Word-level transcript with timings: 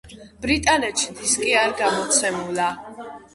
ბრიტანეთში 0.45 1.13
დისკი 1.19 1.53
არ 1.65 1.75
გამოცემულა. 1.83 2.73